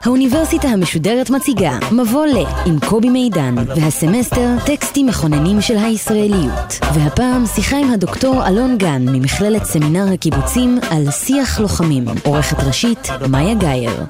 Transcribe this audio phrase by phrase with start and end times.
[0.00, 2.36] האוניברסיטה המשודרת מציגה מבוא ל
[2.66, 6.78] עם קובי מידן, והסמסטר טקסטים מכוננים של הישראליות.
[6.94, 12.04] והפעם שיחה עם הדוקטור אלון גן ממכללת סמינר הקיבוצים על שיח לוחמים.
[12.24, 14.04] עורכת ראשית, מאיה גאייר.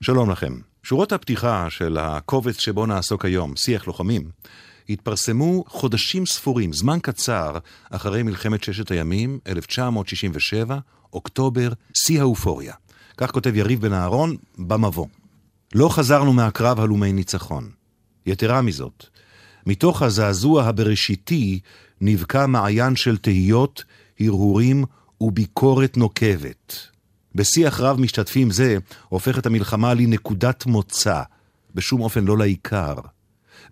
[0.00, 0.52] שלום לכם.
[0.82, 4.22] שורות הפתיחה של הקובץ שבו נעסוק היום, שיח לוחמים,
[4.88, 7.58] התפרסמו חודשים ספורים, זמן קצר,
[7.90, 10.78] אחרי מלחמת ששת הימים, 1967,
[11.12, 12.74] אוקטובר, שיא האופוריה.
[13.16, 15.06] כך כותב יריב בן אהרון במבוא.
[15.74, 17.70] לא חזרנו מהקרב הלומי ניצחון.
[18.26, 19.06] יתרה מזאת,
[19.66, 21.60] מתוך הזעזוע הבראשיתי
[22.00, 23.84] נבקע מעיין של תהיות,
[24.20, 24.84] הרהורים
[25.20, 26.74] וביקורת נוקבת.
[27.34, 28.76] בשיח רב משתתפים זה
[29.08, 31.22] הופכת המלחמה לנקודת מוצא,
[31.74, 32.94] בשום אופן לא לעיקר.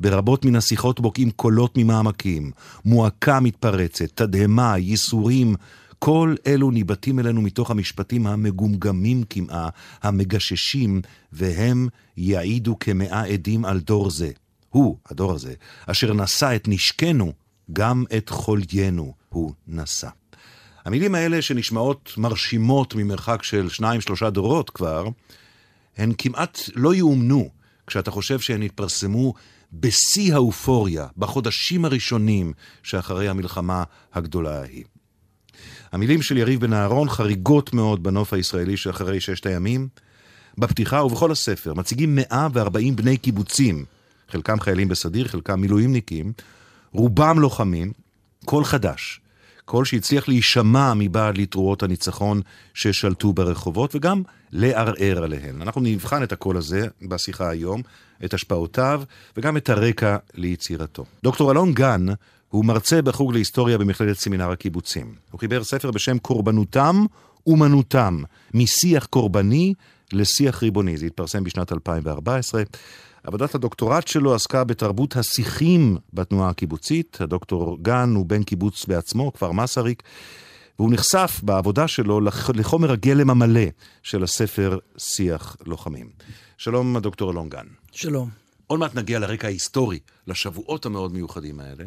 [0.00, 2.50] ברבות מן השיחות בוקעים קולות ממעמקים,
[2.84, 5.54] מועקה מתפרצת, תדהמה, ייסורים,
[5.98, 9.68] כל אלו ניבטים אלינו מתוך המשפטים המגומגמים כמעה,
[10.02, 14.30] המגששים, והם יעידו כמאה עדים על דור זה.
[14.68, 15.54] הוא, הדור הזה,
[15.86, 17.32] אשר נשא את נשקנו,
[17.72, 20.08] גם את חוליינו הוא נשא.
[20.84, 25.08] המילים האלה שנשמעות מרשימות ממרחק של שניים שלושה דורות כבר,
[25.96, 27.50] הן כמעט לא יאומנו
[27.86, 29.34] כשאתה חושב שהן התפרסמו
[29.72, 32.52] בשיא האופוריה, בחודשים הראשונים
[32.82, 34.84] שאחרי המלחמה הגדולה ההיא.
[35.92, 39.88] המילים של יריב בן אהרון חריגות מאוד בנוף הישראלי שאחרי ששת הימים.
[40.58, 43.84] בפתיחה ובכל הספר מציגים 140 בני קיבוצים,
[44.28, 46.32] חלקם חיילים בסדיר, חלקם מילואימניקים,
[46.92, 47.92] רובם לוחמים,
[48.44, 49.20] קול חדש,
[49.64, 52.40] קול שהצליח להישמע מבעד לתרועות הניצחון
[52.74, 54.22] ששלטו ברחובות, וגם
[54.52, 55.62] לערער עליהן.
[55.62, 57.82] אנחנו נבחן את הקול הזה בשיחה היום,
[58.24, 59.02] את השפעותיו,
[59.36, 61.04] וגם את הרקע ליצירתו.
[61.22, 62.06] דוקטור אלון גן
[62.48, 65.14] הוא מרצה בחוג להיסטוריה במכללת סמינר הקיבוצים.
[65.30, 67.04] הוא חיבר ספר בשם קורבנותם
[67.46, 68.22] אומנותם,
[68.54, 69.74] משיח קורבני
[70.12, 70.96] לשיח ריבוני.
[70.96, 72.62] זה התפרסם בשנת 2014.
[73.24, 77.18] עבודת הדוקטורט שלו עסקה בתרבות השיחים בתנועה הקיבוצית.
[77.20, 80.02] הדוקטור גן הוא בן קיבוץ בעצמו, כפר מסריק,
[80.78, 82.20] והוא נחשף בעבודה שלו
[82.54, 83.66] לחומר הגלם המלא
[84.02, 86.10] של הספר שיח לוחמים.
[86.58, 87.66] שלום, הדוקטור אלון גן.
[87.92, 88.28] שלום.
[88.66, 91.84] עוד מעט נגיע לרקע ההיסטורי, לשבועות המאוד מיוחדים האלה.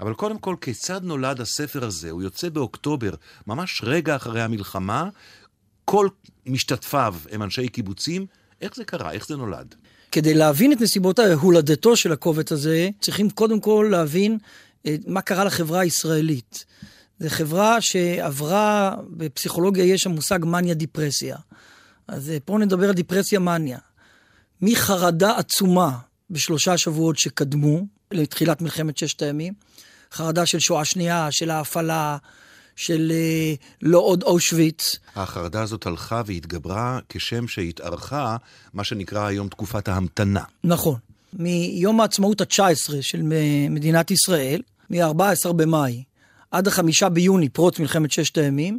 [0.00, 2.10] אבל קודם כל, כיצד נולד הספר הזה?
[2.10, 3.14] הוא יוצא באוקטובר,
[3.46, 5.08] ממש רגע אחרי המלחמה.
[5.84, 6.08] כל
[6.46, 8.26] משתתפיו הם אנשי קיבוצים.
[8.60, 9.12] איך זה קרה?
[9.12, 9.74] איך זה נולד?
[10.12, 14.38] כדי להבין את נסיבות הולדתו של הקובץ הזה, צריכים קודם כל להבין
[14.86, 16.64] אה, מה קרה לחברה הישראלית.
[17.20, 21.36] זו חברה שעברה, בפסיכולוגיה יש שם מושג מניה דיפרסיה.
[22.08, 23.78] אז אה, פה נדבר על דיפרסיה מניה.
[24.62, 25.98] מחרדה עצומה
[26.30, 29.52] בשלושה שבועות שקדמו לתחילת מלחמת ששת הימים,
[30.12, 32.16] חרדה של שואה שנייה, של ההפעלה,
[32.76, 34.96] של אה, לא עוד אושוויץ.
[35.16, 38.36] החרדה הזאת הלכה והתגברה כשם שהתארכה
[38.74, 40.42] מה שנקרא היום תקופת ההמתנה.
[40.64, 40.96] נכון.
[41.32, 43.22] מיום העצמאות ה-19 של
[43.70, 46.02] מדינת ישראל, מ-14 במאי
[46.50, 48.78] עד ה-5 ביוני, פרוץ מלחמת ששת הימים,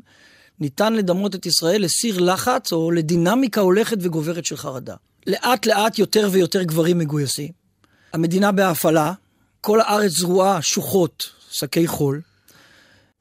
[0.60, 4.96] ניתן לדמות את ישראל לסיר לחץ או לדינמיקה הולכת וגוברת של חרדה.
[5.28, 7.67] לאט לאט יותר ויותר גברים מגויסים.
[8.14, 9.14] המדינה בהפעלה,
[9.62, 12.22] כל הארץ זרועה שוחות, שקי חול.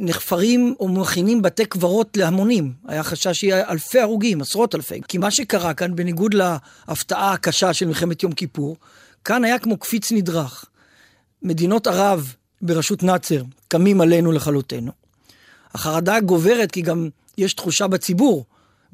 [0.02, 2.72] נחפרים או מכינים בתי קברות להמונים.
[2.88, 5.00] היה חשש שיהיה אלפי הרוגים, עשרות אלפי.
[5.08, 8.76] כי מה שקרה כאן, בניגוד להפתעה הקשה של מלחמת יום כיפור,
[9.24, 10.64] כאן היה כמו קפיץ נדרך.
[11.42, 14.92] מדינות ערב בראשות נאצר קמים עלינו לכלותנו.
[15.74, 17.08] החרדה גוברת כי גם
[17.38, 18.44] יש תחושה בציבור,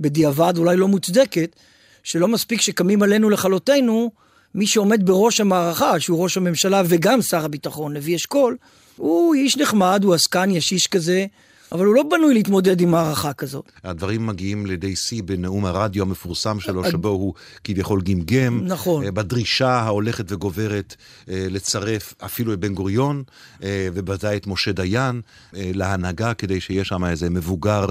[0.00, 1.56] בדיעבד אולי לא מוצדקת,
[2.02, 4.10] שלא מספיק שקמים עלינו לכלותנו,
[4.54, 8.56] מי שעומד בראש המערכה, שהוא ראש הממשלה וגם שר הביטחון, לוי אשכול,
[8.96, 11.26] הוא איש נחמד, הוא עסקן ישיש כזה,
[11.72, 13.72] אבל הוא לא בנוי להתמודד עם מערכה כזאת.
[13.84, 17.34] הדברים מגיעים לידי שיא בנאום הרדיו המפורסם שלו, שבו הוא
[17.64, 18.60] כביכול גמגם.
[18.66, 19.04] נכון.
[19.04, 20.96] אה, בדרישה ההולכת וגוברת
[21.28, 23.22] אה, לצרף אפילו את בן גוריון,
[23.62, 25.20] אה, ובוודאי את משה דיין,
[25.52, 27.86] להנהגה, כדי שיהיה שם איזה מבוגר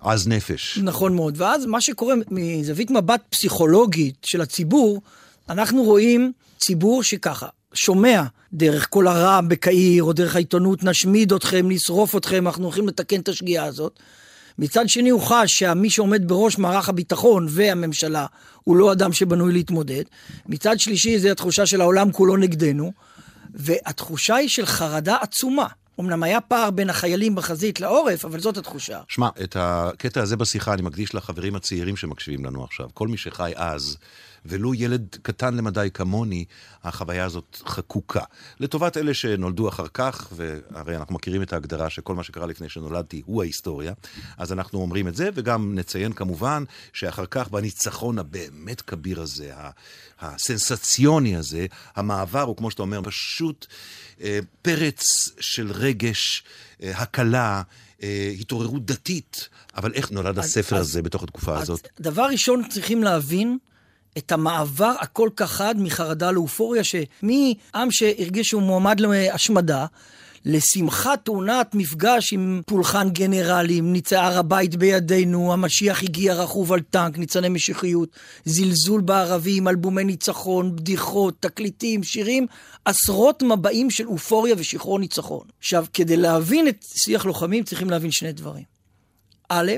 [0.00, 0.78] עז נפש.
[0.82, 1.34] נכון מאוד.
[1.36, 5.00] ואז מה שקורה מזווית מבט פסיכולוגית של הציבור,
[5.48, 12.16] אנחנו רואים ציבור שככה, שומע דרך כל הרע בקהיר, או דרך העיתונות, נשמיד אתכם, נשרוף
[12.16, 13.98] אתכם, אנחנו הולכים לתקן את השגיאה הזאת.
[14.58, 18.26] מצד שני הוא חש שמי שעומד בראש מערך הביטחון והממשלה
[18.64, 20.02] הוא לא אדם שבנוי להתמודד.
[20.46, 22.92] מצד שלישי זה התחושה של העולם כולו נגדנו,
[23.54, 25.66] והתחושה היא של חרדה עצומה.
[26.00, 29.00] אמנם היה פער בין החיילים בחזית לעורף, אבל זאת התחושה.
[29.08, 32.88] שמע, את הקטע הזה בשיחה אני מקדיש לחברים הצעירים שמקשיבים לנו עכשיו.
[32.94, 33.96] כל מי שחי אז,
[34.46, 36.44] ולו ילד קטן למדי כמוני,
[36.82, 38.22] החוויה הזאת חקוקה.
[38.60, 43.22] לטובת אלה שנולדו אחר כך, והרי אנחנו מכירים את ההגדרה שכל מה שקרה לפני שנולדתי
[43.26, 43.92] הוא ההיסטוריה,
[44.36, 49.52] אז אנחנו אומרים את זה, וגם נציין כמובן שאחר כך בניצחון הבאמת כביר הזה,
[50.20, 53.66] הסנסציוני הזה, המעבר הוא, כמו שאתה אומר, פשוט
[54.20, 56.44] אה, פרץ של רגש,
[56.82, 57.62] אה, הקלה.
[58.02, 61.88] אה, התעוררות דתית, אבל איך נולד אז, הספר אז, הזה בתוך התקופה אז הזאת?
[62.00, 63.58] דבר ראשון צריכים להבין
[64.18, 69.86] את המעבר הכל כך חד מחרדה לאופוריה, שמעם שהרגיש שהוא מועמד להשמדה,
[70.44, 77.18] לשמחת תאונת מפגש עם פולחן גנרלים, ניצי הר הבית בידינו, המשיח הגיע רכוב על טנק,
[77.18, 78.08] ניצני משיחיות,
[78.44, 82.46] זלזול בערבים, אלבומי ניצחון, בדיחות, תקליטים, שירים,
[82.84, 85.46] עשרות מבעים של אופוריה ושחרור ניצחון.
[85.58, 88.64] עכשיו, כדי להבין את שיח לוחמים צריכים להבין שני דברים.
[89.48, 89.72] א',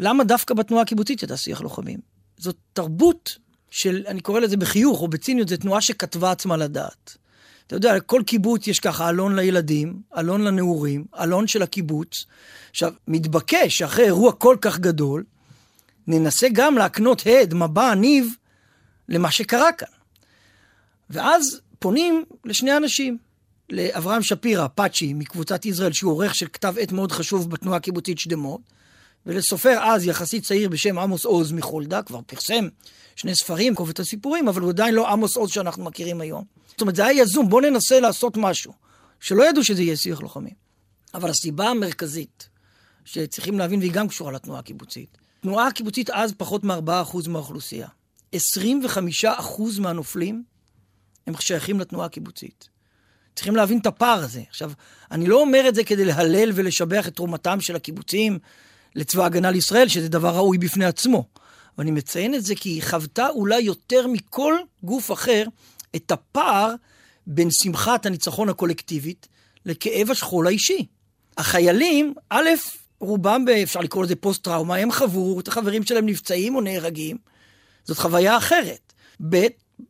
[0.00, 1.98] למה דווקא בתנועה הקיבוצית ידע שיח לוחמים?
[2.38, 3.43] זאת תרבות
[3.74, 7.16] של, אני קורא לזה בחיוך או בציניות, זו תנועה שכתבה עצמה לדעת.
[7.66, 12.24] אתה יודע, לכל קיבוץ יש ככה אלון לילדים, אלון לנעורים, אלון של הקיבוץ.
[12.70, 15.24] עכשיו, מתבקש שאחרי אירוע כל כך גדול,
[16.06, 18.34] ננסה גם להקנות הד, מבע, ניב,
[19.08, 19.88] למה שקרה כאן.
[21.10, 23.18] ואז פונים לשני אנשים,
[23.70, 28.60] לאברהם שפירא, פאצ'י, מקבוצת ישראל, שהוא עורך של כתב עת מאוד חשוב בתנועה הקיבוצית שדמות,
[29.26, 32.68] ולסופר אז יחסית צעיר בשם עמוס עוז מחולדה, כבר פרסם
[33.16, 36.44] שני ספרים, קובץ הסיפורים, אבל הוא עדיין לא עמוס עוז שאנחנו מכירים היום.
[36.70, 38.72] זאת אומרת, זה היה יזום, בואו ננסה לעשות משהו.
[39.20, 40.54] שלא ידעו שזה יהיה שיח לוחמים.
[41.14, 42.48] אבל הסיבה המרכזית
[43.04, 47.88] שצריכים להבין, והיא גם קשורה לתנועה הקיבוצית, תנועה הקיבוצית אז פחות מ-4% מהאוכלוסייה.
[48.36, 48.38] 25%
[49.80, 50.44] מהנופלים
[51.26, 52.68] הם שייכים לתנועה הקיבוצית.
[53.34, 54.42] צריכים להבין את הפער הזה.
[54.48, 54.72] עכשיו,
[55.10, 58.38] אני לא אומר את זה כדי להלל ולשבח את תרומתם של הקיבוצים
[58.94, 61.24] לצבא ההגנה לישראל, שזה דבר ראוי בפני עצמו.
[61.78, 65.44] ואני מציין את זה כי היא חוותה אולי יותר מכל גוף אחר
[65.96, 66.74] את הפער
[67.26, 69.28] בין שמחת הניצחון הקולקטיבית
[69.66, 70.86] לכאב השכול האישי.
[71.38, 72.48] החיילים, א',
[73.00, 77.16] רובם, אפשר לקרוא לזה פוסט-טראומה, הם חוו את החברים שלהם נפצעים או נהרגים.
[77.84, 78.92] זאת חוויה אחרת.
[79.30, 79.46] ב',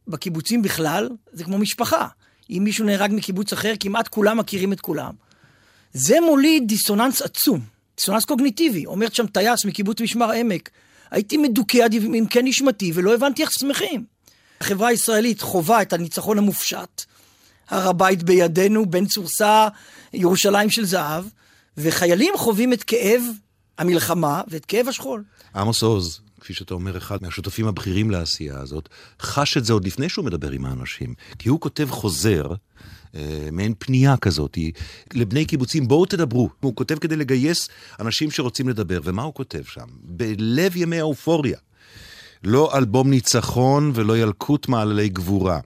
[0.09, 2.09] בקיבוצים בכלל, זה כמו משפחה.
[2.51, 5.15] אם מישהו נהרג מקיבוץ אחר, כמעט כולם מכירים את כולם.
[5.93, 7.61] זה מוליד דיסוננס עצום,
[7.97, 8.87] דיסוננס קוגניטיבי.
[8.87, 10.71] אומרת שם טייס מקיבוץ משמר העמק,
[11.11, 14.05] הייתי מדוכא עד עמקי נשמתי ולא הבנתי איך שמחים.
[14.61, 17.03] החברה הישראלית חווה את הניצחון המופשט,
[17.69, 19.69] הר הבית בידינו, בן צורסה,
[20.13, 21.25] ירושלים של זהב,
[21.77, 23.23] וחיילים חווים את כאב
[23.79, 25.23] המלחמה ואת כאב השכול.
[25.55, 28.89] עמוס עוז, כפי שאתה אומר, אחד מהשותפים הבכירים לעשייה הזאת,
[29.21, 31.15] חש את זה עוד לפני שהוא מדבר עם האנשים.
[31.39, 32.53] כי הוא כותב חוזר,
[33.15, 34.59] אה, מעין פנייה כזאת,
[35.15, 36.51] לבני קיבוצים, בואו תדברו.
[36.61, 37.69] הוא כותב כדי לגייס
[38.01, 39.87] אנשים שרוצים לדבר, ומה הוא כותב שם?
[40.03, 41.59] בלב ימי האופוריה.
[42.45, 45.61] לא אלבום ניצחון ולא ילקוט מעללי גבורה,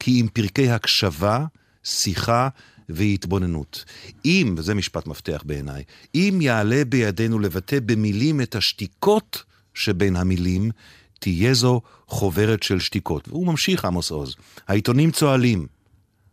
[0.00, 1.44] כי עם פרקי הקשבה,
[1.84, 2.48] שיחה
[2.88, 3.84] והתבוננות.
[4.24, 5.82] אם, וזה משפט מפתח בעיניי,
[6.14, 10.70] אם יעלה בידינו לבטא במילים את השתיקות שבין המילים,
[11.18, 13.28] תהיה זו חוברת של שתיקות.
[13.28, 14.36] והוא ממשיך, עמוס עוז.
[14.68, 15.66] העיתונים צוהלים,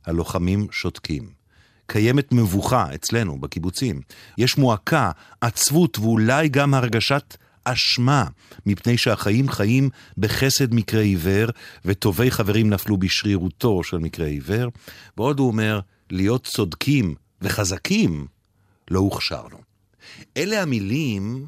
[0.05, 1.29] הלוחמים שותקים.
[1.85, 4.01] קיימת מבוכה אצלנו, בקיבוצים.
[4.37, 5.11] יש מועקה,
[5.41, 8.25] עצבות ואולי גם הרגשת אשמה,
[8.65, 11.49] מפני שהחיים חיים בחסד מקרה עיוור,
[11.85, 14.69] וטובי חברים נפלו בשרירותו של מקרה עיוור.
[15.17, 15.79] ועוד הוא אומר,
[16.09, 18.27] להיות צודקים וחזקים
[18.91, 19.57] לא הוכשרנו.
[20.37, 21.47] אלה המילים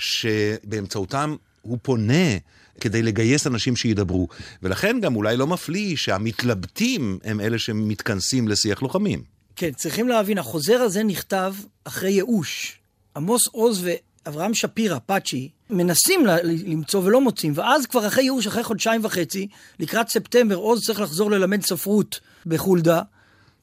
[0.00, 2.36] שבאמצעותם הוא פונה
[2.80, 4.28] כדי לגייס אנשים שידברו.
[4.62, 9.22] ולכן גם אולי לא מפליא שהמתלבטים הם אלה שמתכנסים לשיח לוחמים.
[9.56, 11.54] כן, צריכים להבין, החוזר הזה נכתב
[11.84, 12.80] אחרי ייאוש.
[13.16, 16.26] עמוס עוז ואברהם שפירא, פאצ'י, מנסים
[16.66, 21.30] למצוא ולא מוצאים, ואז כבר אחרי ייאוש, אחרי חודשיים וחצי, לקראת ספטמבר, עוז צריך לחזור
[21.30, 23.02] ללמד ספרות בחולדה.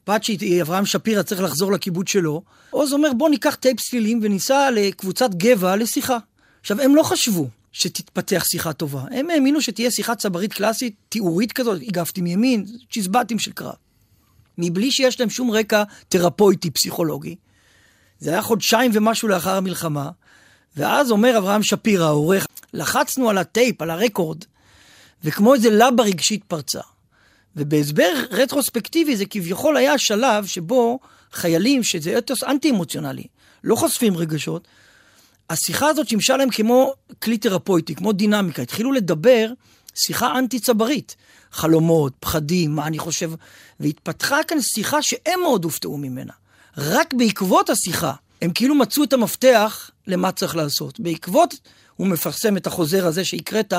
[0.08, 2.42] פאצ'י, אברהם שפירא, צריך לחזור לקיבוץ שלו.
[2.70, 6.18] עוז אומר, בוא ניקח טייפ סלילים וניסע לקבוצת גבע לשיחה.
[6.60, 9.04] עכשיו, הם לא חשבו שתתפתח שיחה טובה.
[9.10, 13.74] הם האמינו שתהיה שיחה צברית קלאסית, תיאורית כזאת, איגפתי מימין, צ'יזבטים של קרב.
[14.58, 17.36] מבלי שיש להם שום רקע תרפויטי פסיכולוגי.
[18.18, 20.10] זה היה חודשיים ומשהו לאחר המלחמה,
[20.76, 24.44] ואז אומר אברהם שפירא, העורך, לחצנו על הטייפ, על ה record,
[25.24, 26.80] וכמו איזה לבה רגשית פרצה.
[27.56, 30.98] ובהסבר רטרוספקטיבי זה כביכול היה שלב שבו
[31.32, 33.24] חיילים, שזה אתוס אנטי-אמוציונלי,
[33.64, 34.68] לא חושפים רגשות,
[35.50, 38.62] השיחה הזאת שימשה להם כמו כלי תרפויטי, כמו דינמיקה.
[38.62, 39.50] התחילו לדבר
[39.94, 41.16] שיחה אנטי-צברית.
[41.52, 43.30] חלומות, פחדים, מה אני חושב,
[43.80, 46.32] והתפתחה כאן שיחה שהם מאוד הופתעו ממנה.
[46.78, 48.12] רק בעקבות השיחה,
[48.42, 51.00] הם כאילו מצאו את המפתח למה צריך לעשות.
[51.00, 51.54] בעקבות,
[51.96, 53.72] הוא מפרסם את החוזר הזה שהקראת,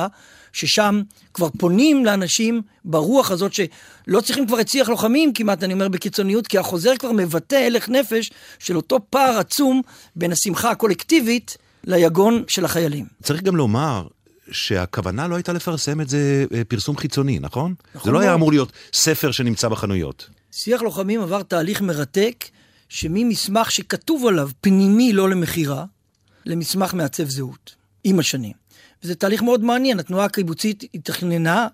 [0.53, 1.01] ששם
[1.33, 6.47] כבר פונים לאנשים ברוח הזאת שלא צריכים כבר את שיח לוחמים כמעט, אני אומר בקיצוניות,
[6.47, 9.81] כי החוזר כבר מבטא הלך נפש של אותו פער עצום
[10.15, 13.05] בין השמחה הקולקטיבית ליגון של החיילים.
[13.23, 14.07] צריך גם לומר
[14.51, 17.73] שהכוונה לא הייתה לפרסם את זה אה, פרסום חיצוני, נכון?
[17.95, 18.33] נכון זה לא היה.
[18.33, 20.29] אמור להיות ספר שנמצא בחנויות.
[20.51, 22.45] שיח לוחמים עבר תהליך מרתק,
[22.89, 25.85] שממסמך שכתוב עליו פנימי לא למכירה,
[26.45, 28.53] למסמך מעצב זהות, עם השנים.
[29.03, 31.67] וזה תהליך מאוד מעניין, התנועה הקיבוצית התכננה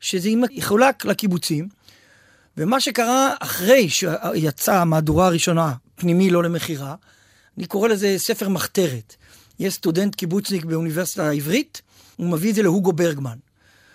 [0.00, 1.68] שזה יחולק לקיבוצים,
[2.56, 6.94] ומה שקרה אחרי שיצאה המהדורה הראשונה, פנימי לא למכירה,
[7.58, 9.16] אני קורא לזה ספר מחתרת.
[9.58, 11.82] יש סטודנט קיבוצניק באוניברסיטה העברית,
[12.16, 13.36] הוא מביא את זה להוגו ברגמן.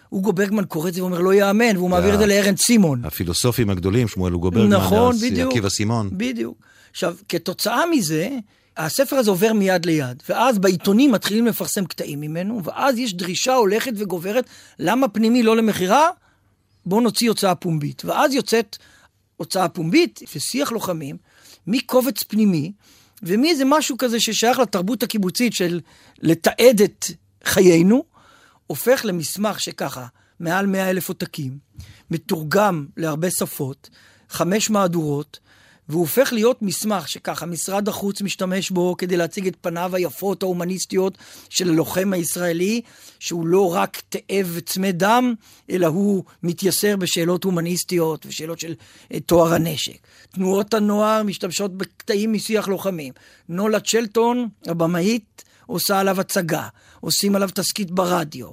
[0.09, 3.05] הוגו ברגמן קורא את זה ואומר לא יאמן, והוא מעביר את זה לארנד סימון.
[3.05, 5.51] הפילוסופים הגדולים, שמואל לוגו ברגמן, נכון, בדיוק.
[5.51, 6.09] עקיבא סימון.
[6.11, 6.57] בדיוק.
[6.91, 8.29] עכשיו, כתוצאה מזה,
[8.77, 13.91] הספר הזה עובר מיד ליד, ואז בעיתונים מתחילים לפרסם קטעים ממנו, ואז יש דרישה הולכת
[13.95, 14.45] וגוברת,
[14.79, 16.09] למה פנימי לא למכירה?
[16.85, 18.05] בואו נוציא הוצאה פומבית.
[18.05, 18.77] ואז יוצאת
[19.37, 21.17] הוצאה פומבית ושיח לוחמים
[21.67, 22.71] מקובץ פנימי,
[23.23, 25.81] ומאיזה משהו כזה ששייך לתרבות הקיבוצית של
[26.21, 27.05] לתעד את
[27.43, 28.03] חיינו,
[28.67, 30.05] הופך למסמך שככה,
[30.39, 31.57] מעל מאה אלף עותקים,
[32.11, 33.89] מתורגם להרבה שפות,
[34.29, 35.39] חמש מהדורות,
[35.89, 41.17] והוא הופך להיות מסמך שככה משרד החוץ משתמש בו כדי להציג את פניו היפות ההומניסטיות
[41.49, 42.81] של הלוחם הישראלי,
[43.19, 45.33] שהוא לא רק תאב וצמא דם,
[45.69, 48.73] אלא הוא מתייסר בשאלות הומניסטיות ושאלות של
[49.13, 49.97] אה, טוהר הנשק.
[50.31, 53.13] תנועות הנוער משתמשות בקטעים משיח לוחמים.
[53.49, 56.67] נולה צ'לטון, הבמאית, עושה עליו הצגה,
[56.99, 58.47] עושים עליו תסכית ברדיו.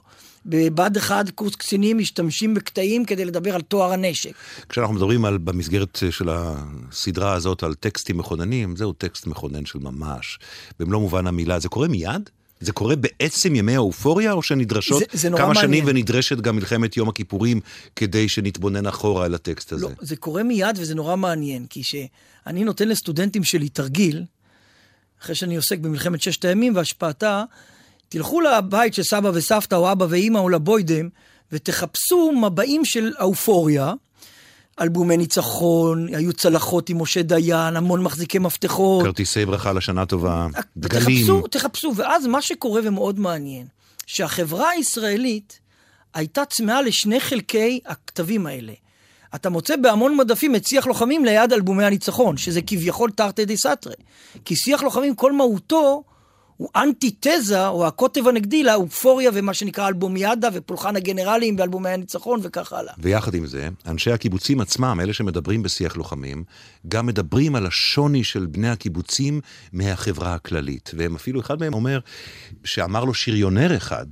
[0.47, 4.33] בבה"ד 1 קורס קצינים משתמשים בקטעים כדי לדבר על טוהר הנשק.
[4.69, 10.39] כשאנחנו מדברים על, במסגרת של הסדרה הזאת על טקסטים מכוננים, זהו טקסט מכונן של ממש.
[10.81, 12.31] במלוא מובן המילה, זה קורה מיד?
[12.61, 15.97] זה קורה בעצם ימי האופוריה, או שנדרשות זה- זה כמה שנים מעניין.
[15.97, 17.61] ונדרשת גם מלחמת יום הכיפורים
[17.97, 19.85] כדי שנתבונן אחורה על הטקסט הזה?
[19.85, 24.23] לא, זה קורה מיד וזה נורא מעניין, כי שאני נותן לסטודנטים שלי תרגיל,
[25.23, 27.45] אחרי שאני עוסק במלחמת ששת הימים והשפעתה,
[28.13, 31.09] תלכו לבית של סבא וסבתא או אבא ואימא או לבוידם,
[31.53, 33.93] ותחפשו מבעים של האופוריה,
[34.81, 39.05] אלבומי ניצחון, היו צלחות עם משה דיין, המון מחזיקי מפתחות.
[39.05, 41.27] כרטיסי ברכה לשנה טובה, דגלים.
[41.27, 43.67] תחפשו, תחפשו, ואז מה שקורה ומאוד מעניין,
[44.07, 45.61] שהחברה הישראלית
[46.15, 48.73] הייתה צמאה לשני חלקי הכתבים האלה.
[49.35, 53.95] אתה מוצא בהמון מדפים את שיח לוחמים ליד אלבומי הניצחון, שזה כביכול תרתי די סתרי.
[54.45, 56.03] כי שיח לוחמים, כל מהותו
[56.63, 62.95] הוא אנטיתזה, או הקוטב הנגדי לאופוריה ומה שנקרא אלבומיאדה ופולחן הגנרלים באלבומי הניצחון וכך הלאה.
[62.99, 66.45] ויחד עם זה, אנשי הקיבוצים עצמם, אלה שמדברים בשיח לוחמים,
[66.89, 69.41] גם מדברים על השוני של בני הקיבוצים
[69.73, 70.91] מהחברה הכללית.
[70.97, 71.99] והם אפילו, אחד מהם אומר,
[72.65, 74.07] שאמר לו שריונר אחד,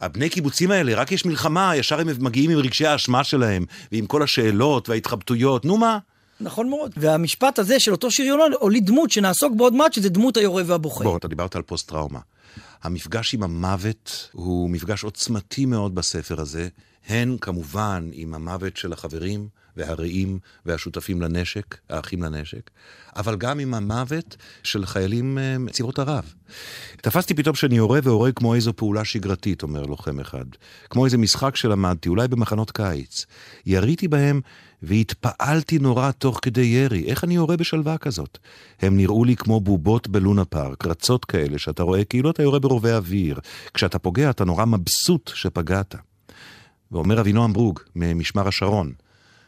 [0.00, 4.22] הבני קיבוצים האלה, רק יש מלחמה, ישר הם מגיעים עם רגשי האשמה שלהם, ועם כל
[4.22, 5.98] השאלות וההתחבטויות, נו מה?
[6.40, 6.92] נכון מאוד.
[6.96, 11.04] והמשפט הזה של אותו שריונון הוליד דמות שנעסוק בו עוד מעט, שזה דמות היורה והבוחר.
[11.04, 12.20] בוא, אתה דיברת על פוסט-טראומה.
[12.82, 16.68] המפגש עם המוות הוא מפגש עוצמתי מאוד בספר הזה,
[17.08, 22.70] הן כמובן עם המוות של החברים והרעים והשותפים לנשק, האחים לנשק,
[23.16, 26.34] אבל גם עם המוות של חיילים אה, מצבאות ערב.
[26.96, 30.44] תפסתי פתאום שאני יורה והורג כמו איזו פעולה שגרתית, אומר לוחם אחד.
[30.90, 33.26] כמו איזה משחק שלמדתי, אולי במחנות קיץ.
[33.66, 34.40] יריתי בהם
[34.86, 37.04] והתפעלתי נורא תוך כדי ירי.
[37.04, 38.38] איך אני יורה בשלווה כזאת?
[38.80, 42.92] הם נראו לי כמו בובות בלונה פארק, רצות כאלה שאתה רואה כאילו אתה יורה ברובי
[42.92, 43.40] אוויר.
[43.74, 45.94] כשאתה פוגע אתה נורא מבסוט שפגעת.
[46.92, 48.92] ואומר אבינועם ברוג, ממשמר השרון,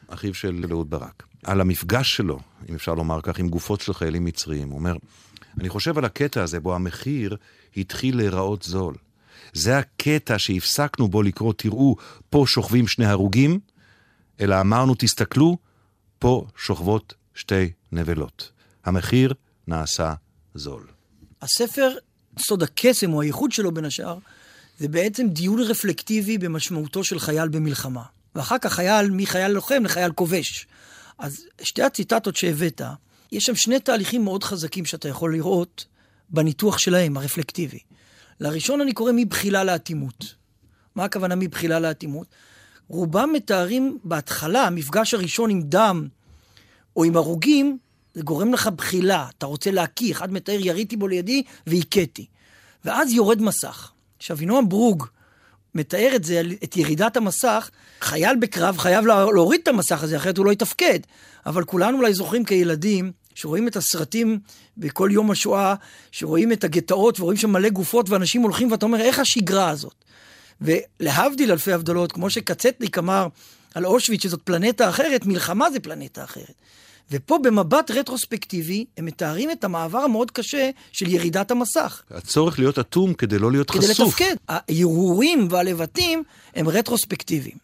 [0.08, 2.38] אחיו של אהוד ברק, על המפגש שלו,
[2.68, 4.68] אם אפשר לומר כך, עם גופות של חיילים מצריים.
[4.68, 4.96] הוא אומר,
[5.60, 7.36] אני חושב על הקטע הזה בו המחיר
[7.76, 8.94] התחיל להיראות זול.
[9.52, 11.96] זה הקטע שהפסקנו בו לקרוא, תראו,
[12.30, 13.58] פה שוכבים שני הרוגים,
[14.40, 15.56] אלא אמרנו, תסתכלו,
[16.18, 18.50] פה שוכבות שתי נבלות.
[18.84, 19.34] המחיר
[19.66, 20.14] נעשה
[20.54, 20.86] זול.
[21.42, 21.90] הספר,
[22.38, 24.18] סוד הקסם או הייחוד שלו בין השאר,
[24.78, 28.02] זה בעצם דיון רפלקטיבי במשמעותו של חייל במלחמה.
[28.34, 30.66] ואחר כך חייל, מחייל לוחם לחייל כובש.
[31.18, 32.82] אז שתי הציטטות שהבאת,
[33.32, 35.86] יש שם שני תהליכים מאוד חזקים שאתה יכול לראות
[36.28, 37.78] בניתוח שלהם, הרפלקטיבי.
[38.40, 40.34] לראשון אני קורא מבחילה לאטימות.
[40.94, 42.26] מה הכוונה מבחילה לאטימות?
[42.88, 46.08] רובם מתארים בהתחלה, המפגש הראשון עם דם
[46.96, 47.78] או עם הרוגים,
[48.14, 49.26] זה גורם לך בחילה.
[49.38, 52.26] אתה רוצה להקיא, אחד מתאר, יריתי בו לידי והכיתי.
[52.84, 53.90] ואז יורד מסך.
[54.18, 55.06] עכשיו, אבינועם ברוג
[55.74, 60.38] מתאר את זה, את ירידת המסך, חייל בקרב חייב לה- להוריד את המסך הזה, אחרת
[60.38, 60.98] הוא לא יתפקד.
[61.46, 64.38] אבל כולנו אולי זוכרים כילדים שרואים את הסרטים
[64.76, 65.74] בכל יום השואה,
[66.12, 70.04] שרואים את הגטאות ורואים שם מלא גופות ואנשים הולכים ואתה אומר, איך השגרה הזאת?
[70.60, 73.28] ולהבדיל אלפי הבדלות, כמו שקצטניק אמר
[73.74, 76.54] על אושוויץ שזאת פלנטה אחרת, מלחמה זה פלנטה אחרת.
[77.10, 82.02] ופה במבט רטרוספקטיבי, הם מתארים את המעבר המאוד קשה של ירידת המסך.
[82.10, 84.08] הצורך להיות אטום כדי לא להיות כדי חשוף.
[84.08, 84.34] לתפקד.
[84.48, 86.22] ההרהורים והלבטים
[86.54, 87.56] הם רטרוספקטיביים.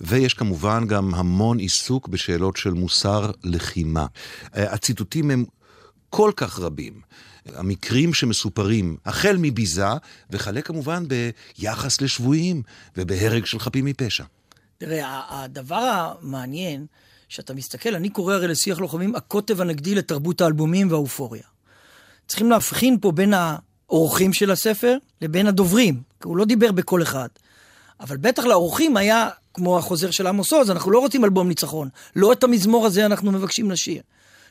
[0.00, 4.06] ויש כמובן גם המון עיסוק בשאלות של מוסר לחימה.
[4.56, 5.44] אה, הציטוטים הם
[6.10, 7.00] כל כך רבים.
[7.46, 9.86] המקרים שמסופרים, החל מביזה,
[10.30, 11.04] וכלה כמובן
[11.58, 12.62] ביחס לשבויים
[12.96, 14.24] ובהרג של חפים מפשע.
[14.78, 16.86] תראה, הדבר המעניין,
[17.28, 21.42] שאתה מסתכל, אני קורא הרי לשיח לוחמים הקוטב הנגדי לתרבות האלבומים והאופוריה.
[22.26, 27.28] צריכים להבחין פה בין האורחים של הספר לבין הדוברים, כי הוא לא דיבר בקול אחד.
[28.00, 31.88] אבל בטח לאורחים היה, כמו החוזר של עמוס עוז, אנחנו לא רוצים אלבום ניצחון.
[32.16, 34.02] לא את המזמור הזה אנחנו מבקשים לשיר.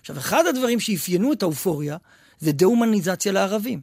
[0.01, 1.97] עכשיו, אחד הדברים שאפיינו את האופוריה
[2.43, 3.79] זה דה-הומניזציה לערבים.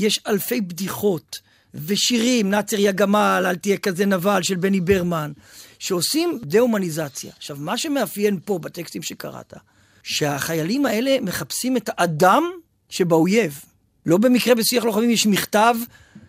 [0.00, 1.38] יש אלפי בדיחות
[1.74, 5.32] ושירים, נאצר יא גמל, אל תהיה כזה נבל, של בני ברמן,
[5.78, 7.32] שעושים דה-הומניזציה.
[7.36, 9.54] עכשיו, מה שמאפיין פה בטקסטים שקראת,
[10.02, 12.42] שהחיילים האלה מחפשים את האדם
[12.88, 13.60] שבאויב.
[14.06, 15.74] לא במקרה בשיח לוחמים יש מכתב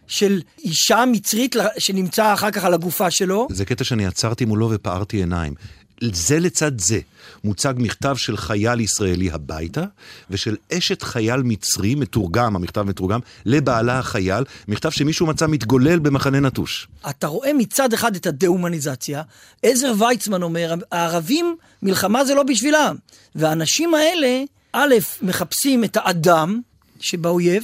[0.08, 3.48] של אישה מצרית שנמצא אחר כך על הגופה שלו.
[3.52, 5.54] זה קטע שאני עצרתי מולו ופערתי עיניים.
[6.02, 7.00] זה לצד זה
[7.44, 9.84] מוצג מכתב של חייל ישראלי הביתה,
[10.30, 16.88] ושל אשת חייל מצרי, מתורגם, המכתב מתורגם, לבעלה החייל, מכתב שמישהו מצא מתגולל במחנה נטוש.
[17.10, 19.22] אתה רואה מצד אחד את הדה-הומניזציה,
[19.64, 22.96] עזר ויצמן אומר, הערבים, מלחמה זה לא בשבילם.
[23.36, 24.44] והאנשים האלה,
[24.74, 26.62] א', מחפשים את האדם
[27.00, 27.64] שבאויב,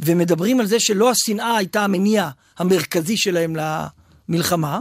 [0.00, 4.80] ומדברים על זה שלא השנאה הייתה המניע המרכזי שלהם למלחמה,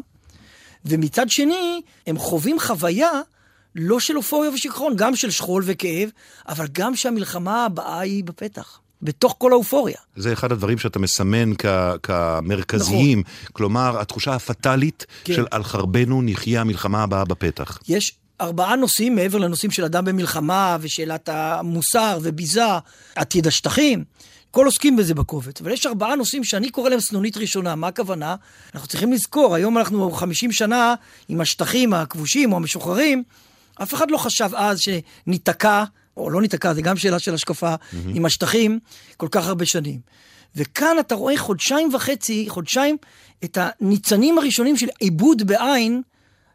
[0.86, 3.09] ומצד שני, הם חווים חוויה
[3.75, 6.09] לא של אופוריה ושיכרון, גם של שכול וכאב,
[6.48, 9.98] אבל גם שהמלחמה הבאה היא בפתח, בתוך כל האופוריה.
[10.15, 11.65] זה אחד הדברים שאתה מסמן כ-
[12.03, 13.20] כמרכזיים.
[13.20, 13.48] נכון.
[13.53, 15.33] כלומר, התחושה הפטאלית כן.
[15.35, 17.79] של על חרבנו נחיה המלחמה הבאה בפתח.
[17.87, 22.63] יש ארבעה נושאים מעבר לנושאים של אדם במלחמה ושאלת המוסר וביזה,
[23.15, 24.03] עתיד השטחים.
[24.51, 27.75] כל עוסקים בזה בקובץ, אבל יש ארבעה נושאים שאני קורא להם סנונית ראשונה.
[27.75, 28.35] מה הכוונה?
[28.75, 30.96] אנחנו צריכים לזכור, היום אנחנו 50 שנה
[31.27, 33.24] עם השטחים הכבושים או המשוחררים,
[33.83, 35.83] אף אחד לא חשב אז שניתקע,
[36.18, 37.96] או לא ניתקע, זה גם שאלה של השקפה, mm-hmm.
[38.14, 38.79] עם השטחים
[39.18, 40.00] כל כך הרבה שנים.
[40.55, 42.98] וכאן אתה רואה חודשיים וחצי, חודשיים,
[43.44, 46.01] את הניצנים הראשונים של עיבוד בעין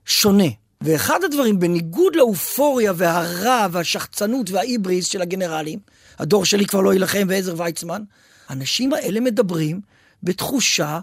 [0.04, 0.48] שונה.
[0.80, 5.78] ואחד הדברים, בניגוד לאופוריה והרע והשחצנות וההיבריס של הגנרלים,
[6.18, 8.03] הדור שלי כבר לא יילחם ועזר ויצמן,
[8.48, 9.81] האנשים האלה מדברים
[10.22, 11.00] בתחושה,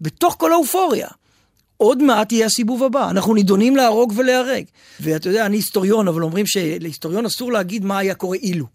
[0.00, 1.08] בתוך כל האופוריה.
[1.76, 4.64] עוד מעט יהיה הסיבוב הבא, אנחנו נידונים להרוג ולהרג.
[5.00, 8.66] ואתה יודע, אני היסטוריון, אבל אומרים שלהיסטוריון אסור להגיד מה היה קורה אילו.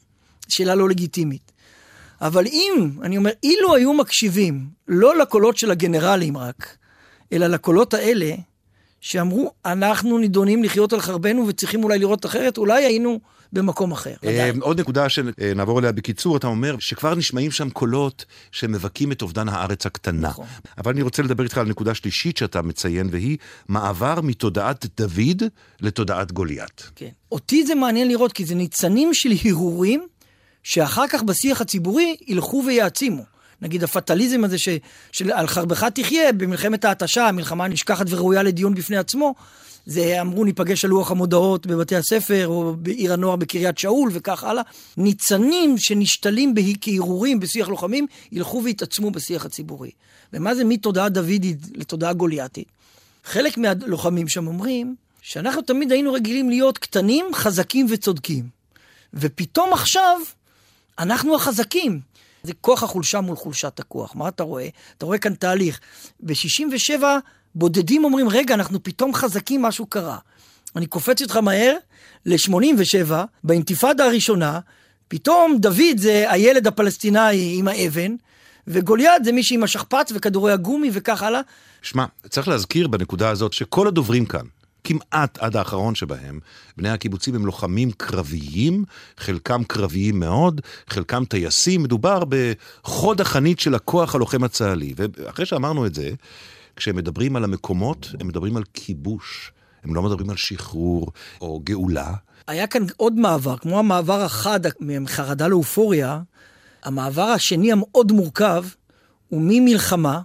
[0.50, 1.52] שאלה לא לגיטימית.
[2.22, 6.78] אבל אם, אני אומר, אילו היו מקשיבים, לא לקולות של הגנרלים רק,
[7.34, 8.36] אלא לקולות האלה,
[9.02, 13.20] שאמרו, אנחנו נידונים לחיות על חרבנו וצריכים אולי לראות אחרת, אולי היינו
[13.54, 14.14] במקום אחר.
[14.24, 19.50] אה, עוד נקודה שנעבור אליה בקיצור, אתה אומר שכבר נשמעים שם קולות שמבכים את אובדן
[19.50, 20.28] הארץ הקטנה.
[20.28, 20.46] נכון.
[20.78, 25.44] אבל אני רוצה לדבר איתך על נקודה שלישית שאתה מציין, והיא מעבר מתודעת דוד
[25.82, 26.90] לתודעת גוליית.
[26.96, 27.10] כן.
[27.32, 30.08] אותי זה מעניין לראות, כי זה ניצנים של הרהורים,
[30.64, 33.24] שאחר כך בשיח הציבורי ילכו ויעצימו.
[33.62, 34.70] נגיד הפטליזם הזה ש,
[35.12, 39.36] של על חרבך תחיה במלחמת ההתשה, המלחמה נשכחת וראויה לדיון בפני עצמו,
[39.88, 44.64] זה אמרו ניפגש על לוח המודעות בבתי הספר או בעיר הנוער בקריית שאול וכך הלאה.
[44.98, 49.92] ניצנים שנשתלים בה כהרהורים בשיח לוחמים ילכו ויתעצמו בשיח הציבורי.
[50.34, 52.68] ומה זה מתודעה דוידית לתודעה גוליאתית?
[53.24, 58.50] חלק מהלוחמים שם אומרים שאנחנו תמיד היינו רגילים להיות קטנים, חזקים וצודקים.
[59.14, 60.18] ופתאום עכשיו
[61.00, 62.00] אנחנו החזקים.
[62.44, 64.16] זה כוח החולשה מול חולשת הכוח.
[64.16, 64.68] מה אתה רואה?
[64.98, 65.80] אתה רואה כאן תהליך.
[66.20, 67.04] ב-67
[67.56, 70.18] בודדים אומרים, רגע, אנחנו פתאום חזקים, משהו קרה.
[70.76, 71.76] אני קופץ איתך מהר
[72.26, 74.60] ל-87, באינתיפאדה הראשונה,
[75.08, 78.16] פתאום דוד זה הילד הפלסטיני עם האבן,
[78.68, 81.42] וגוליית זה מישהי עם השכפ"ץ וכדורי הגומי וכך הלאה.
[81.82, 84.46] שמע, צריך להזכיר בנקודה הזאת שכל הדוברים כאן,
[84.84, 86.40] כמעט עד האחרון שבהם,
[86.78, 88.84] בני הקיבוצים הם לוחמים קרביים,
[89.18, 94.94] חלקם קרביים מאוד, חלקם טייסים, מדובר בחוד החנית של הכוח הלוחם הצה"לי.
[94.98, 96.10] ואחרי שאמרנו את זה,
[96.78, 99.52] כשהם מדברים על המקומות, הם מדברים על כיבוש.
[99.84, 101.12] הם לא מדברים על שחרור
[101.42, 102.14] או גאולה.
[102.48, 106.22] היה כאן עוד מעבר, כמו המעבר החד מחרדה לאופוריה,
[106.84, 108.66] המעבר השני המאוד מורכב
[109.30, 110.22] הוא ממלחמה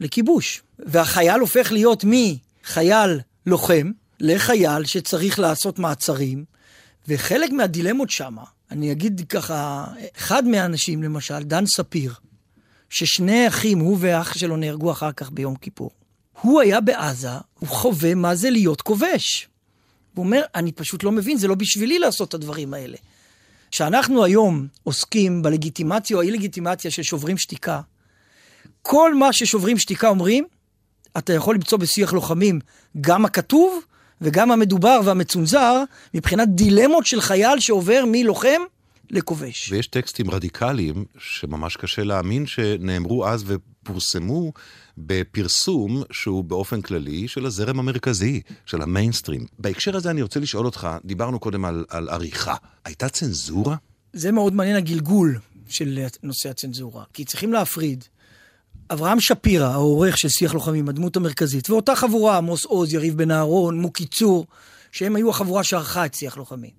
[0.00, 0.62] לכיבוש.
[0.78, 6.44] והחייל הופך להיות מחייל לוחם לחייל שצריך לעשות מעצרים,
[7.08, 9.86] וחלק מהדילמות שמה, אני אגיד ככה,
[10.16, 12.14] אחד מהאנשים, למשל, דן ספיר,
[12.92, 15.90] ששני אחים, הוא ואח שלו, נהרגו אחר כך ביום כיפור.
[16.40, 17.28] הוא היה בעזה,
[17.58, 19.48] הוא חווה מה זה להיות כובש.
[20.14, 22.96] הוא אומר, אני פשוט לא מבין, זה לא בשבילי לעשות את הדברים האלה.
[23.70, 27.80] כשאנחנו היום עוסקים בלגיטימציה או האי-לגיטימציה של שוברים שתיקה,
[28.82, 30.44] כל מה ששוברים שתיקה אומרים,
[31.18, 32.60] אתה יכול למצוא בשיח לוחמים
[33.00, 33.80] גם הכתוב
[34.20, 35.82] וגם המדובר והמצונזר,
[36.14, 38.60] מבחינת דילמות של חייל שעובר מלוחם
[39.12, 39.72] לכובש.
[39.72, 44.52] ויש טקסטים רדיקליים שממש קשה להאמין שנאמרו אז ופורסמו
[44.98, 49.46] בפרסום שהוא באופן כללי של הזרם המרכזי, של המיינסטרים.
[49.58, 52.54] בהקשר הזה אני רוצה לשאול אותך, דיברנו קודם על, על עריכה.
[52.84, 53.76] הייתה צנזורה?
[54.12, 58.04] זה מאוד מעניין הגלגול של נושא הצנזורה, כי צריכים להפריד.
[58.90, 63.80] אברהם שפירא, העורך של שיח לוחמים, הדמות המרכזית, ואותה חבורה, עמוס עוז, יריב בן אהרון,
[63.80, 64.46] מוקי צור,
[64.92, 66.70] שהם היו החבורה שערכה את שיח לוחמים.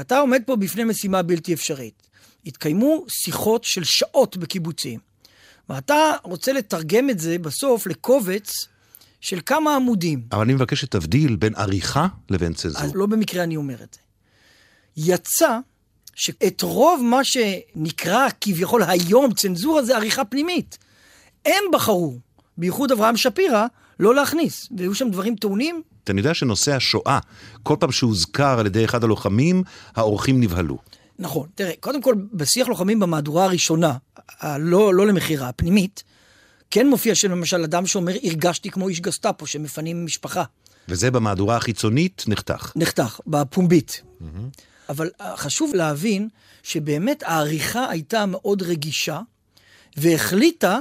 [0.00, 2.08] אתה עומד פה בפני משימה בלתי אפשרית.
[2.46, 5.00] התקיימו שיחות של שעות בקיבוצים,
[5.68, 8.50] ואתה רוצה לתרגם את זה בסוף לקובץ
[9.20, 10.22] של כמה עמודים.
[10.32, 12.84] אבל אני מבקש שתבדיל בין עריכה לבין צנזורה.
[12.84, 14.00] אז לא במקרה אני אומר את זה.
[14.96, 15.58] יצא
[16.14, 20.78] שאת רוב מה שנקרא כביכול היום צנזורה זה עריכה פנימית.
[21.46, 22.18] הם בחרו,
[22.56, 23.66] בייחוד אברהם שפירא,
[24.00, 24.68] לא להכניס.
[24.76, 25.82] והיו שם דברים טעונים.
[26.10, 27.18] אני יודע שנושא השואה,
[27.62, 29.62] כל פעם שהוזכר על ידי אחד הלוחמים,
[29.96, 30.78] האורחים נבהלו.
[31.18, 31.48] נכון.
[31.54, 33.96] תראה, קודם כל, בשיח לוחמים במהדורה הראשונה,
[34.40, 36.04] הלא לא למכירה, הפנימית,
[36.70, 40.44] כן מופיע שלמשל אדם שאומר, הרגשתי כמו איש גסטאפו, שמפנים משפחה.
[40.88, 42.72] וזה במהדורה החיצונית נחתך.
[42.76, 44.02] נחתך, בפומבית.
[44.20, 44.24] Mm-hmm.
[44.88, 46.28] אבל חשוב להבין
[46.62, 49.20] שבאמת העריכה הייתה מאוד רגישה,
[49.96, 50.78] והחליטה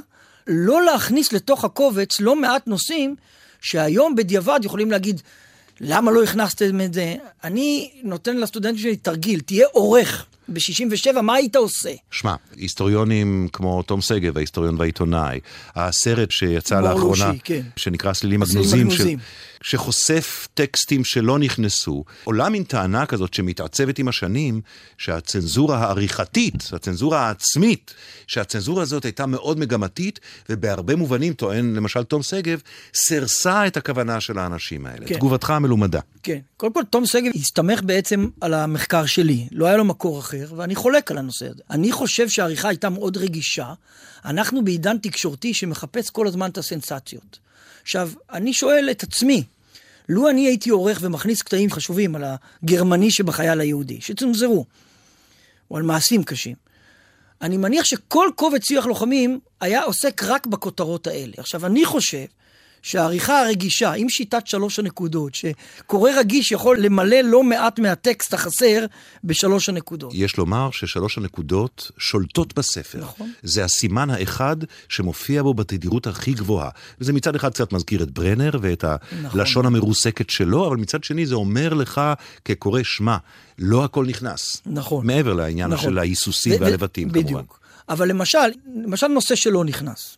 [0.48, 3.16] לא להכניס לתוך הקובץ לא מעט נושאים
[3.62, 5.22] שהיום בדיעבד יכולים להגיד,
[5.82, 7.16] למה לא הכנסתם את זה?
[7.44, 10.26] אני נותן לסטודנטים שלי תרגיל, תהיה עורך.
[10.50, 11.90] ב-67, מה היית עושה?
[12.12, 15.40] שמע, היסטוריונים כמו תום שגב, ההיסטוריון והעיתונאי,
[15.76, 17.62] הסרט שיצא לאחרונה, לושי, כן.
[17.76, 19.08] שנקרא סלילים הגנוזים, של,
[19.69, 24.62] שחושף טקסטים שלא נכנסו, עולה מין טענה כזאת שמתעצבת עם השנים,
[24.97, 27.93] שהצנזורה העריכתית, הצנזורה העצמית,
[28.27, 32.62] שהצנזורה הזאת הייתה מאוד מגמתית, ובהרבה מובנים, טוען למשל תום שגב,
[32.93, 35.06] סירסה את הכוונה של האנשים האלה.
[35.08, 35.15] כן.
[35.15, 35.99] תגובתך המלומדה.
[36.23, 36.39] כן.
[36.58, 40.75] קודם כל, תום שגב הסתמך בעצם על המחקר שלי, לא היה לו מקור אחר, ואני
[40.75, 41.63] חולק על הנושא הזה.
[41.69, 43.73] אני חושב שהעריכה הייתה מאוד רגישה.
[44.25, 47.39] אנחנו בעידן תקשורתי שמחפש כל הזמן את הסנסציות.
[47.82, 49.43] עכשיו, אני שואל את עצמי,
[50.10, 52.24] לו אני הייתי עורך ומכניס קטעים חשובים על
[52.63, 54.65] הגרמני שבחייל היהודי, שצונזרו,
[55.72, 56.56] או על מעשים קשים,
[57.41, 61.34] אני מניח שכל קובץ שיח לוחמים היה עוסק רק בכותרות האלה.
[61.38, 62.26] עכשיו, אני חושב
[62.88, 68.86] שהעריכה הרגישה, עם שיטת שלוש הנקודות, שקורא רגיש יכול למלא לא מעט מהטקסט החסר
[69.23, 70.12] בשלוש הנקודות.
[70.15, 73.00] יש לומר ששלוש הנקודות שולטות בספר.
[73.00, 73.32] נכון.
[73.43, 74.56] זה הסימן האחד
[74.89, 76.69] שמופיע בו בתדירות הכי גבוהה.
[77.02, 79.65] וזה מצד אחד קצת מזכיר את ברנר ואת הלשון נכון.
[79.65, 82.02] המרוסקת שלו, אבל מצד שני זה אומר לך
[82.45, 83.17] כקורא שמע,
[83.60, 84.62] לא הכל נכנס.
[84.65, 85.08] נכון.
[85.08, 85.89] מעבר לעניין נכון.
[85.89, 87.26] של ההיסוסים והלבטים, כמובן.
[87.26, 87.60] בדיוק.
[87.89, 88.38] אבל למשל,
[88.84, 90.17] למשל נושא שלא נכנס.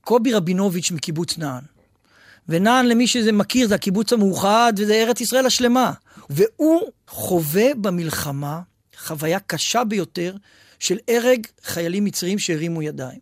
[0.00, 1.75] קובי רבינוביץ' מקיבוץ נען.
[2.48, 5.92] ונען, למי שזה מכיר, זה הקיבוץ המאוחד, וזה ארץ ישראל השלמה.
[6.30, 8.60] והוא חווה במלחמה
[8.98, 10.34] חוויה קשה ביותר
[10.78, 13.18] של הרג חיילים מצריים שהרימו ידיים.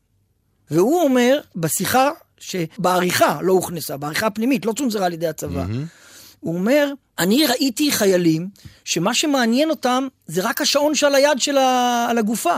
[0.71, 6.41] והוא אומר, בשיחה שבעריכה לא הוכנסה, בעריכה הפנימית, לא צונזרה על ידי הצבא, mm-hmm.
[6.41, 8.49] הוא אומר, אני ראיתי חיילים
[8.85, 12.07] שמה שמעניין אותם זה רק השעון שעל היד של ה...
[12.11, 12.57] על הגופה.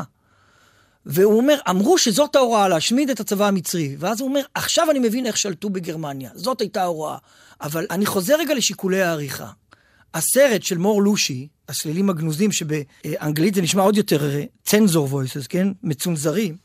[1.07, 3.97] והוא אומר, אמרו שזאת ההוראה להשמיד את הצבא המצרי.
[3.99, 6.31] ואז הוא אומר, עכשיו אני מבין איך שלטו בגרמניה.
[6.35, 7.16] זאת הייתה ההוראה.
[7.61, 9.51] אבל אני חוזר רגע לשיקולי העריכה.
[10.14, 14.31] הסרט של מור לושי, הסלילים הגנוזים, שבאנגלית זה נשמע עוד יותר
[14.64, 15.69] צנזור וויסס, כן?
[15.83, 16.57] מצונזרים.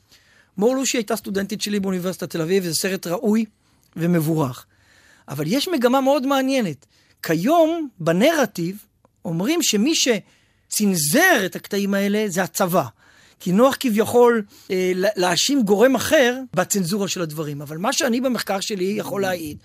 [0.57, 3.45] מור לושי הייתה סטודנטית שלי באוניברסיטת תל אביב, וזה סרט ראוי
[3.95, 4.65] ומבורך.
[5.27, 6.85] אבל יש מגמה מאוד מעניינת.
[7.23, 8.85] כיום, בנרטיב,
[9.25, 12.83] אומרים שמי שצנזר את הקטעים האלה זה הצבא.
[13.41, 17.61] כי נוח כביכול אה, להאשים גורם אחר בצנזורה של הדברים.
[17.61, 19.57] אבל מה שאני במחקר שלי יכול להעיד,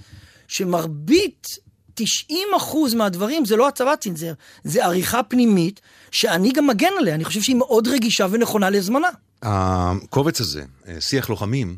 [0.48, 1.58] שמרבית
[1.94, 4.32] 90 אחוז מהדברים זה לא הצבא צנזר,
[4.64, 9.08] זה עריכה פנימית, שאני גם מגן עליה, אני חושב שהיא מאוד רגישה ונכונה לזמנה.
[9.42, 11.76] הקובץ הזה, אה, שיח לוחמים,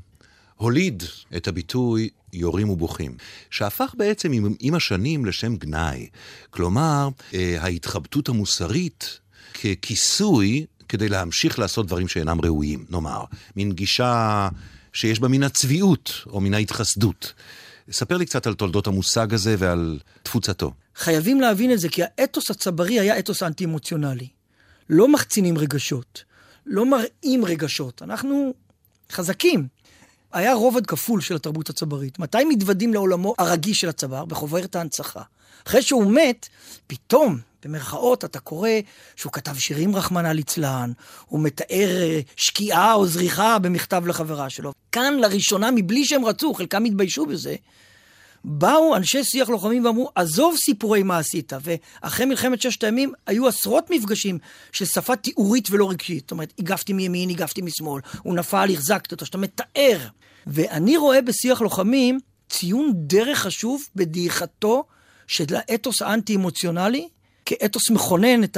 [0.57, 1.03] הוליד
[1.37, 3.17] את הביטוי יורים ובוכים,
[3.51, 6.09] שהפך בעצם עם, עם השנים לשם גנאי.
[6.51, 9.19] כלומר, אה, ההתחבטות המוסרית
[9.55, 13.25] ככיסוי כדי להמשיך לעשות דברים שאינם ראויים, נאמר.
[13.57, 14.49] מין גישה
[14.93, 17.33] שיש בה מן הצביעות או מן ההתחסדות.
[17.91, 20.73] ספר לי קצת על תולדות המושג הזה ועל תפוצתו.
[20.97, 24.29] חייבים להבין את זה, כי האתוס הצברי היה אתוס אנטי-אמוציונלי.
[24.91, 26.25] לא מחצינים רגשות,
[26.67, 28.03] לא מראים רגשות.
[28.03, 28.55] אנחנו
[29.13, 29.67] חזקים.
[30.33, 32.19] היה רובד כפול של התרבות הצברית.
[32.19, 34.25] מתי מתוודים לעולמו הרגיש של הצבר?
[34.25, 35.23] בחוברת ההנצחה.
[35.67, 36.49] אחרי שהוא מת,
[36.87, 38.71] פתאום, במרכאות, אתה קורא
[39.17, 40.93] שהוא כתב שירים רחמנא ליצלן,
[41.27, 44.73] הוא מתאר אה, שקיעה או זריחה במכתב לחברה שלו.
[44.93, 47.57] כאן לראשונה, מבלי שהם רצו, חלקם התביישו בזה,
[48.45, 51.53] באו אנשי שיח לוחמים ואמרו, עזוב סיפורי מה עשית.
[51.63, 54.39] ואחרי מלחמת ששת הימים היו עשרות מפגשים
[54.73, 56.21] של שפה תיאורית ולא רגשית.
[56.21, 59.99] זאת אומרת, הגבתי מימין, הגבתי משמאל, הוא נפל, החזקתי אותו, שאתה מתאר.
[60.47, 62.19] ואני רואה בשיח לוחמים
[62.49, 64.85] ציון דרך חשוב בדעיכתו
[65.29, 67.09] של האתוס האנטי-אמוציונלי
[67.47, 68.57] כאתוס מכונן את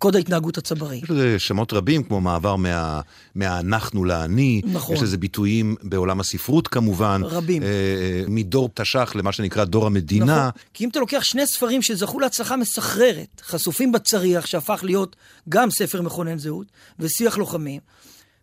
[0.00, 0.96] קוד ההתנהגות הצברי.
[0.96, 3.00] יש לזה שמות רבים, כמו מעבר מה,
[3.34, 4.62] מהאנחנו לאני.
[4.64, 4.96] נכון.
[4.96, 7.20] יש לזה ביטויים בעולם הספרות כמובן.
[7.24, 7.62] רבים.
[7.62, 10.24] אה, אה, מדור תש"ח למה שנקרא דור המדינה.
[10.48, 10.50] נכון.
[10.74, 15.16] כי אם אתה לוקח שני ספרים שזכו להצלחה מסחררת, חשופים בצריח, שהפך להיות
[15.48, 16.66] גם ספר מכונן זהות,
[16.98, 17.80] ושיח לוחמים,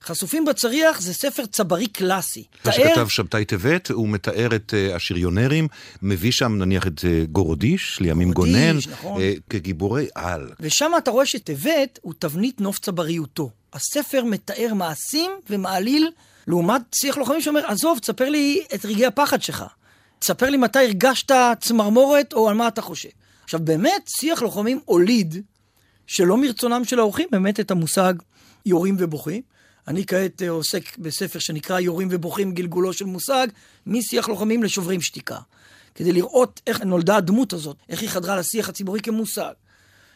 [0.07, 2.43] חשופים בצריח זה ספר צברי קלאסי.
[2.63, 5.67] זה שכתב שבתאי טבת, הוא מתאר את uh, השריונרים,
[6.01, 9.21] מביא שם נניח את uh, גורודיש, לימים גונן, נכון.
[9.21, 10.49] uh, כגיבורי על.
[10.59, 13.49] ושם אתה רואה שטבת הוא תבנית נוף צבריותו.
[13.73, 16.11] הספר מתאר מעשים ומעליל,
[16.47, 19.63] לעומת שיח לוחמים שאומר, עזוב, תספר לי את רגעי הפחד שלך.
[20.19, 23.09] תספר לי מתי הרגשת צמרמורת או על מה אתה חושב.
[23.43, 25.43] עכשיו, באמת, שיח לוחמים הוליד,
[26.07, 28.13] שלא מרצונם של האורחים, באמת את המושג
[28.65, 29.41] יורים ובוכים.
[29.87, 33.47] אני כעת אה, עוסק בספר שנקרא יורים ובוכים גלגולו של מושג,
[33.85, 35.37] משיח לוחמים לשוברים שתיקה.
[35.95, 39.53] כדי לראות איך נולדה הדמות הזאת, איך היא חדרה לשיח הציבורי כמושג.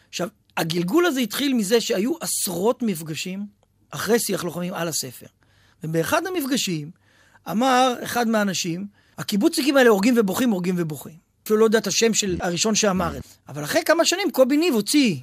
[0.08, 3.46] עכשיו, הגלגול הזה התחיל מזה שהיו עשרות מפגשים
[3.90, 5.26] אחרי שיח לוחמים על הספר.
[5.84, 6.90] ובאחד המפגשים
[7.50, 8.86] אמר אחד מהאנשים,
[9.18, 11.16] הקיבוצניקים האלה הורגים ובוכים, הורגים ובוכים.
[11.44, 13.28] אפילו לא יודע את השם של הראשון שאמר את זה.
[13.48, 15.16] אבל אחרי כמה שנים קובי ניב הוציא,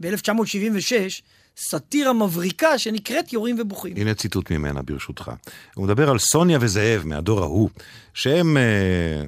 [0.00, 1.22] ב-1976,
[1.56, 3.92] סאטירה מבריקה שנקראת יורים ובוכים.
[3.96, 5.32] הנה ציטוט ממנה ברשותך.
[5.74, 7.70] הוא מדבר על סוניה וזאב מהדור ההוא,
[8.14, 9.24] שהם אה,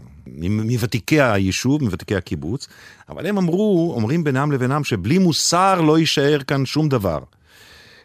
[0.49, 2.69] מוותיקי היישוב, מוותיקי הקיבוץ,
[3.09, 7.19] אבל הם אמרו, אומרים בינם לבינם שבלי מוסר לא יישאר כאן שום דבר.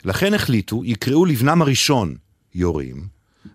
[0.06, 2.16] לכן החליטו, יקראו לבנם הראשון
[2.56, 3.08] יורים,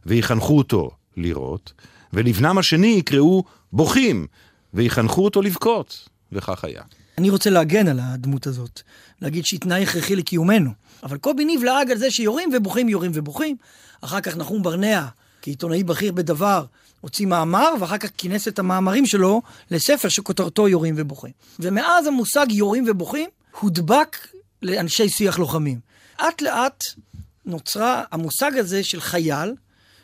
[0.06, 1.72] ויחנכו אותו לירות,
[2.12, 4.26] ולבנם השני יקראו בוכים,
[4.74, 6.82] ויחנכו אותו לבכות, וכך היה.
[7.18, 8.80] אני רוצה להגן על הדמות הזאת,
[9.22, 10.70] להגיד שהיא תנאי הכרחי לקיומנו.
[11.02, 13.56] אבל קובי ניב לעג על זה שיורים ובוכים, יורים ובוכים.
[14.00, 15.06] אחר כך נחום ברנע,
[15.42, 16.64] כעיתונאי בכיר בדבר,
[17.00, 21.32] הוציא מאמר, ואחר כך כינס את המאמרים שלו לספר שכותרתו יורים ובוכים.
[21.58, 24.16] ומאז המושג יורים ובוכים הודבק
[24.62, 25.80] לאנשי שיח לוחמים.
[26.16, 26.84] אט לאט
[27.44, 29.54] נוצרה המושג הזה של חייל,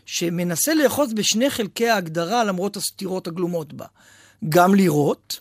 [0.07, 3.87] שמנסה לאחוז בשני חלקי ההגדרה למרות הסתירות הגלומות בה.
[4.48, 5.40] גם לירות,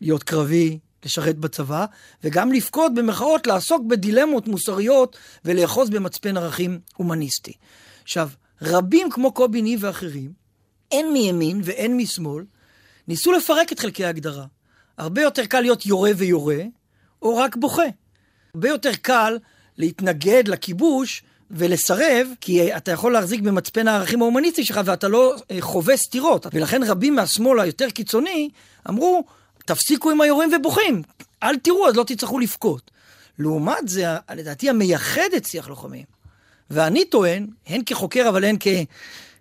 [0.00, 1.86] להיות קרבי, לשרת בצבא,
[2.24, 7.52] וגם לבכות במרכאות, לעסוק בדילמות מוסריות ולאחוז במצפן ערכים הומניסטי.
[8.02, 8.28] עכשיו,
[8.62, 10.32] רבים כמו קובי ניב ואחרים,
[10.92, 12.44] הן מימין והן משמאל,
[13.08, 14.44] ניסו לפרק את חלקי ההגדרה.
[14.98, 16.58] הרבה יותר קל להיות יורה ויורה,
[17.22, 17.82] או רק בוכה.
[18.54, 19.38] הרבה יותר קל
[19.78, 25.96] להתנגד לכיבוש ולסרב, כי אתה יכול להחזיק במצפן הערכים ההומניסטי שלך ואתה לא אה, חווה
[25.96, 26.46] סתירות.
[26.52, 28.50] ולכן רבים מהשמאל היותר קיצוני
[28.88, 29.24] אמרו,
[29.70, 31.02] תפסיקו עם היורים ובוכים,
[31.42, 32.90] אל תראו, אז לא תצטרכו לבכות.
[33.38, 34.04] לעומת זה,
[34.34, 36.04] לדעתי, המייחד את שיח לוחמים.
[36.70, 38.56] ואני טוען, הן כחוקר אבל הן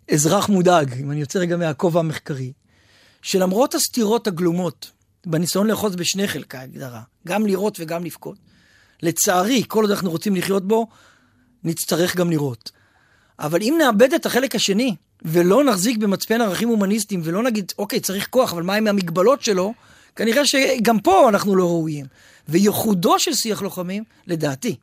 [0.07, 2.51] כאזרח מודאג, אם אני יוצא רגע מהכובע המחקרי,
[3.21, 4.91] שלמרות הסתירות הגלומות,
[5.25, 8.37] בניסיון לאחוז בשני חלקי ההגדרה, גם לראות וגם לבכות,
[9.03, 10.87] לצערי, כל עוד אנחנו רוצים לחיות בו,
[11.63, 12.71] נצטרך גם לראות.
[13.39, 18.27] אבל אם נאבד את החלק השני, ולא נחזיק במצפן ערכים הומניסטיים, ולא נגיד, אוקיי, צריך
[18.29, 19.73] כוח, אבל מה עם המגבלות שלו?
[20.19, 22.05] כנראה שגם פה אנחנו לא ראויים.
[22.49, 24.75] וייחודו של שיח לוחמים, לדעתי,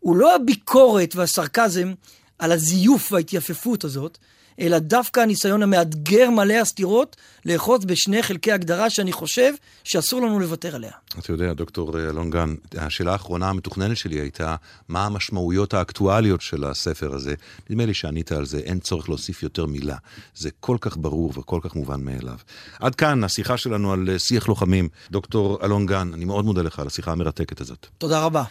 [0.00, 1.92] הוא לא הביקורת והסרקזם
[2.38, 4.18] על הזיוף וההתייפפות הזאת,
[4.60, 9.52] אלא דווקא הניסיון המאתגר מלא הסתירות לאחוז בשני חלקי הגדרה שאני חושב
[9.84, 10.90] שאסור לנו לוותר עליה.
[11.18, 14.56] אתה יודע, דוקטור אלון גן, השאלה האחרונה המתוכננת שלי הייתה,
[14.88, 17.34] מה המשמעויות האקטואליות של הספר הזה?
[17.70, 19.96] נדמה לי שענית על זה, אין צורך להוסיף יותר מילה.
[20.34, 22.36] זה כל כך ברור וכל כך מובן מאליו.
[22.80, 24.88] עד כאן השיחה שלנו על שיח לוחמים.
[25.10, 27.86] דוקטור אלון גן, אני מאוד מודה לך על השיחה המרתקת הזאת.
[27.98, 28.42] תודה רבה.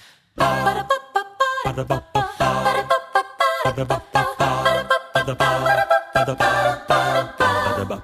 [3.63, 4.32] Ba-da-ba-ba-ba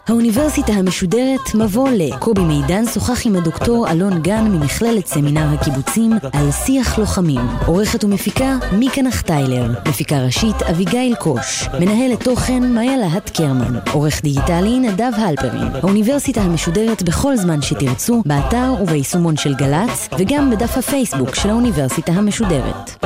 [0.07, 2.17] האוניברסיטה המשודרת מבוא ל.
[2.19, 7.41] קובי מידן שוחח עם הדוקטור אלון גן ממכללת סמינר הקיבוצים על שיח לוחמים.
[7.65, 9.71] עורכת ומפיקה מיקה נחטיילר.
[9.87, 11.69] מפיקה ראשית אביגיל קוש.
[11.79, 13.79] מנהלת תוכן מאיה להט קרמן.
[13.91, 15.71] עורך דיגיטלי נדב הלפרין.
[15.83, 23.05] האוניברסיטה המשודרת בכל זמן שתרצו, באתר וביישומון של גל"צ, וגם בדף הפייסבוק של האוניברסיטה המשודרת.